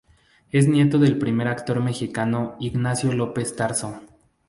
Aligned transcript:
Es 0.49 0.67
nieto 0.67 0.97
del 0.97 1.19
primer 1.19 1.47
actor 1.47 1.79
mexicano 1.79 2.55
Ignacio 2.59 3.11
López 3.13 3.55
Tarso. 3.55 4.01